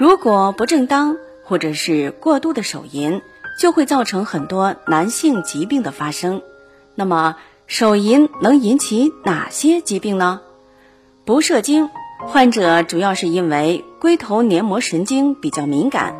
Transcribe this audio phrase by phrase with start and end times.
[0.00, 3.20] 如果不正当或者是过度的手淫，
[3.60, 6.40] 就会造成很多男性疾病的发生。
[6.94, 10.40] 那么，手淫能引起哪些疾病呢？
[11.26, 16.14] 不射精患者主要是因为龟头黏膜神经比较敏感，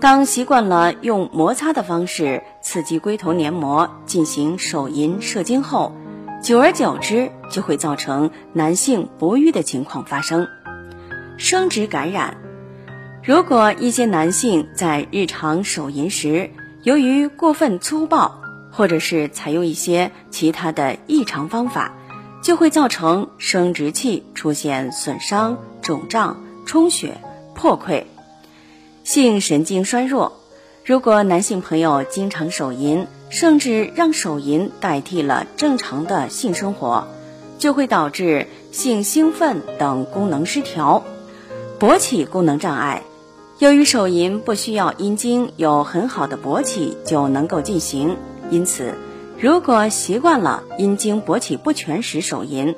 [0.00, 5.92] 当习惯了用摩擦的方式刺激龟头黏膜进行手淫射精后，
[6.42, 10.48] 久而久之就会造成男性不育的情况发生。
[11.36, 12.36] 生殖感染，
[13.22, 16.50] 如果一些男性在日常手淫时，
[16.82, 18.40] 由于过分粗暴，
[18.72, 21.94] 或者是采用一些其他的异常方法，
[22.42, 27.20] 就会造成生殖器出现损伤、肿胀、充血、
[27.54, 28.04] 破溃。
[29.04, 30.40] 性神经衰弱，
[30.82, 37.06] 如果男性朋友经常手淫，甚至让手淫代替了正常的性生活，
[37.58, 41.04] 就会导致性兴奋等功能失调、
[41.78, 43.02] 勃起功能障碍。
[43.60, 48.16] 由于手淫不需要阴茎有很好的勃起就能够进行，
[48.50, 48.94] 因此，
[49.38, 52.74] 如果习惯了阴茎勃起不全时手淫，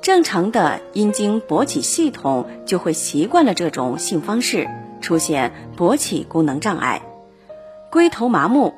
[0.00, 4.68] 正常的阴茎勃起系统就会习惯了这种性方式，
[5.00, 7.02] 出现勃起功能障碍。
[7.90, 8.74] 龟头麻木，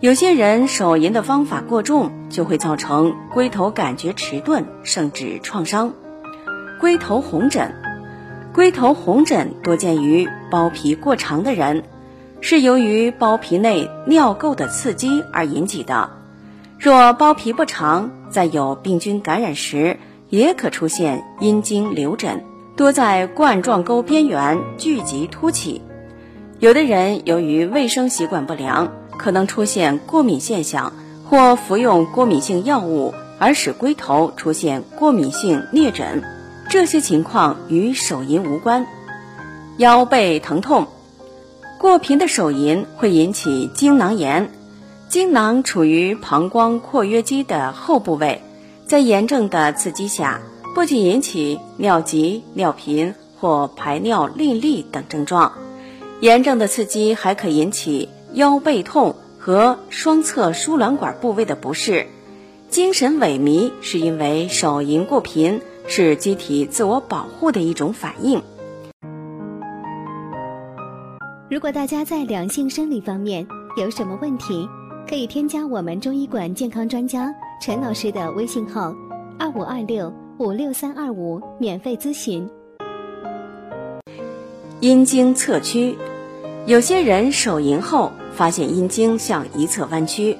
[0.00, 5.94] 有些人手淫的方法过重，就会造成龟头感觉迟钝，甚至创伤。
[6.78, 7.79] 龟头红疹。
[8.60, 11.82] 龟头红疹多见于包皮过长的人，
[12.42, 16.10] 是由于包皮内尿垢的刺激而引起的。
[16.78, 19.96] 若包皮不长，在有病菌感染时，
[20.28, 22.44] 也可出现阴茎瘤疹，
[22.76, 25.80] 多在冠状沟边缘聚集凸起。
[26.58, 30.92] 有的人由于卫生习惯不良，可能出现过敏现象，
[31.24, 36.22] 或服用过敏性药物而使龟头出现过敏性疟疹。
[36.70, 38.86] 这些情况与手淫无关。
[39.76, 40.86] 腰背疼痛，
[41.80, 44.52] 过频的手淫会引起精囊炎。
[45.08, 48.40] 精囊处于膀胱括约肌的后部位，
[48.86, 50.42] 在炎症的刺激下，
[50.72, 55.54] 不仅引起尿急、尿频或排尿淋漓等症状，
[56.20, 62.06] 炎症的刺激还可引起腰背痛和双侧输卵管部位的不适。
[62.68, 65.62] 精神萎靡是因为手淫过频。
[65.92, 68.40] 是机体自我保护的一种反应。
[71.50, 73.44] 如果大家在两性生理方面
[73.76, 74.68] 有什么问题，
[75.08, 78.94] 可以添加我们中医馆健康专家陈老师的微信号：
[79.36, 82.48] 二五二六五六三二五，免费咨询。
[84.78, 85.98] 阴茎侧屈，
[86.66, 90.36] 有些人手淫后发现阴茎向一侧弯曲，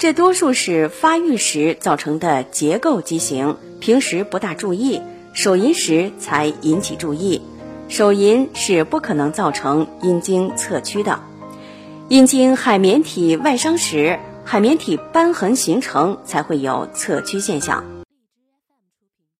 [0.00, 3.58] 这多数是发育时造成的结构畸形。
[3.80, 5.02] 平时不大注意，
[5.34, 7.42] 手淫时才引起注意。
[7.88, 11.20] 手淫是不可能造成阴茎侧屈的。
[12.08, 17.99] 阴茎海绵体外伤时，海绵体瘢痕形成才会有侧屈现象。